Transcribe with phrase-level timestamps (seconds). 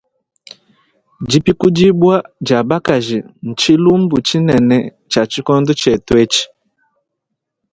[1.29, 2.15] Dipikudibua
[2.45, 3.17] dia bakaji
[3.47, 4.77] ntshilumbu tshinene
[5.09, 6.43] tshia tshikondo tshietu etshi.